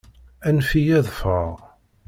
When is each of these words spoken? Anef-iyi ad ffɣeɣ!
Anef-iyi 0.47 0.93
ad 0.99 1.07
ffɣeɣ! 1.11 1.57